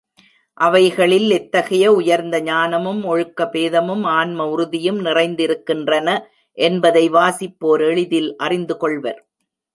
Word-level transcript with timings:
அவைகளில் 0.57 1.29
எத்தகைய 1.29 1.91
உயர்ந்த 1.93 2.41
ஞானமும், 2.41 3.03
ஒழுக்க 3.03 3.45
போதமும், 3.45 4.03
ஆன்ம 4.13 4.47
உறுதியும் 4.49 4.99
நிறைந்திருக்கின்றன 5.05 6.09
என்பதை 6.57 7.09
வாசிப்போர் 7.09 7.83
எளிதில் 7.89 8.35
அறிந்துகொள்வர். 8.43 9.21